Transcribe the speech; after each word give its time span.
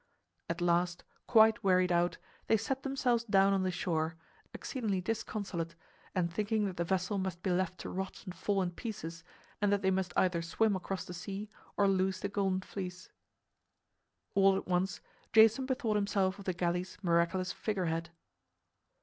At 0.49 0.61
last, 0.61 1.03
quite 1.27 1.63
wearied 1.63 1.91
out, 1.91 2.17
they 2.47 2.57
sat 2.57 2.81
themselves 2.81 3.23
down 3.23 3.53
on 3.53 3.61
the 3.61 3.69
shore, 3.69 4.15
exceedingly 4.51 4.99
disconsolate 4.99 5.75
and 6.15 6.33
thinking 6.33 6.65
that 6.65 6.77
the 6.77 6.83
vessel 6.83 7.19
must 7.19 7.43
be 7.43 7.51
left 7.51 7.77
to 7.81 7.89
rot 7.91 8.23
and 8.25 8.33
fall 8.33 8.63
in 8.63 8.71
pieces 8.71 9.23
and 9.61 9.71
that 9.71 9.83
they 9.83 9.91
must 9.91 10.11
either 10.17 10.41
swim 10.41 10.75
across 10.75 11.05
the 11.05 11.13
sea 11.13 11.49
or 11.77 11.87
lose 11.87 12.19
the 12.19 12.29
Golden 12.29 12.61
Fleece. 12.61 13.11
All 14.33 14.55
at 14.57 14.65
once 14.67 15.01
Jason 15.33 15.67
bethought 15.67 15.97
himself 15.97 16.39
of 16.39 16.45
the 16.45 16.53
galley's 16.53 16.97
miraculous 17.03 17.51
figurehead. 17.53 18.09